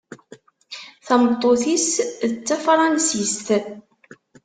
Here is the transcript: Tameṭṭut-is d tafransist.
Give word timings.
Tameṭṭut-is 1.05 1.89
d 2.31 2.31
tafransist. 2.47 3.47